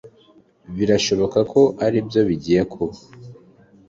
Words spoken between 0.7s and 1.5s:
Birashoboka